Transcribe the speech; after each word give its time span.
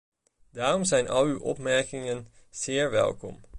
Daarom 0.51 0.83
zijn 0.85 1.07
al 1.09 1.23
uw 1.23 1.39
opmerkingen 1.39 2.27
zeer 2.49 2.91
welkom. 2.91 3.41